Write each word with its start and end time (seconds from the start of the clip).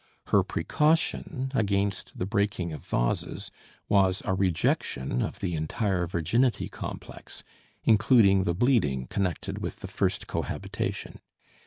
Her 0.29 0.41
precaution 0.41 1.51
against 1.53 2.17
the 2.17 2.25
breaking 2.25 2.73
of 2.73 2.83
vases 2.83 3.51
was 3.87 4.23
a 4.25 4.33
rejection 4.33 5.21
of 5.21 5.41
the 5.41 5.53
entire 5.53 6.07
virginity 6.07 6.69
complex, 6.69 7.43
including 7.83 8.41
the 8.41 8.55
bleeding 8.55 9.05
connected 9.05 9.59
with 9.61 9.81
the 9.81 9.87
first 9.87 10.25
cohabitation. 10.25 11.19